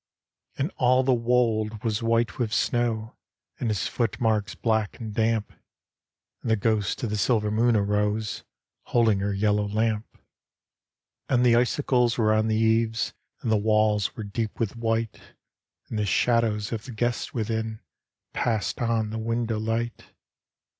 [0.57, 3.13] And all the wold was white with snow.
[3.59, 5.53] And his foot marks black and damp.
[6.41, 8.43] And the ghost of the silver Moon arose.
[8.85, 10.07] Holding her yellow lamp.
[11.29, 13.13] And the icicles were on the eaves.
[13.43, 15.21] And the walls were deep with white,
[15.87, 17.79] And the shadows of the guests within
[18.33, 20.05] Passed on the window light.